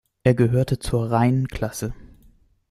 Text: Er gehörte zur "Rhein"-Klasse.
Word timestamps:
Er 0.23 0.33
gehörte 0.33 0.79
zur 0.79 1.11
"Rhein"-Klasse. 1.11 1.93